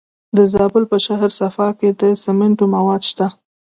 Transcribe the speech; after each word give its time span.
د 0.37 0.37
زابل 0.53 0.83
په 0.91 0.97
شهر 1.05 1.29
صفا 1.39 1.69
کې 1.79 1.89
د 1.99 2.01
سمنټو 2.23 2.65
مواد 2.75 3.01
شته. 3.09 3.27